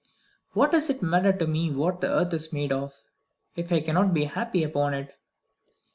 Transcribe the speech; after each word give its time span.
What 0.53 0.71
does 0.71 0.89
it 0.89 1.03
matter 1.03 1.31
to 1.31 1.45
me 1.45 1.69
what 1.69 2.01
the 2.01 2.09
earth 2.11 2.33
is 2.33 2.51
made 2.51 2.71
of, 2.71 3.03
if 3.55 3.71
I 3.71 3.81
can 3.81 3.93
but 3.93 4.15
be 4.15 4.23
happy 4.23 4.63
upon 4.63 4.95
it? 4.95 5.13